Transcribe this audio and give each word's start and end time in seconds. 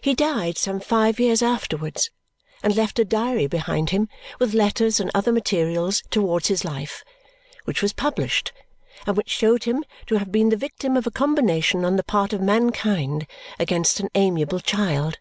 He 0.00 0.14
died 0.14 0.56
some 0.56 0.80
five 0.80 1.20
years 1.20 1.42
afterwards 1.42 2.08
and 2.62 2.74
left 2.74 2.98
a 2.98 3.04
diary 3.04 3.46
behind 3.46 3.90
him, 3.90 4.08
with 4.38 4.54
letters 4.54 4.98
and 4.98 5.10
other 5.14 5.32
materials 5.32 6.02
towards 6.08 6.48
his 6.48 6.64
life, 6.64 7.04
which 7.64 7.82
was 7.82 7.92
published 7.92 8.54
and 9.06 9.18
which 9.18 9.28
showed 9.28 9.64
him 9.64 9.84
to 10.06 10.14
have 10.14 10.32
been 10.32 10.48
the 10.48 10.56
victim 10.56 10.96
of 10.96 11.06
a 11.06 11.10
combination 11.10 11.84
on 11.84 11.96
the 11.96 12.02
part 12.02 12.32
of 12.32 12.40
mankind 12.40 13.26
against 13.58 14.00
an 14.00 14.08
amiable 14.14 14.60
child. 14.60 15.18